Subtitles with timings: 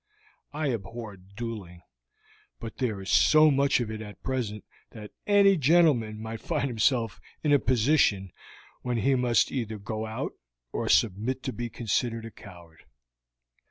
[0.51, 1.83] "I abhor dueling,
[2.59, 7.21] but there is so much of it at present that any gentlemen might find himself
[7.43, 8.31] in a position
[8.81, 10.33] when he must either go out
[10.71, 12.85] or submit to be considered a coward.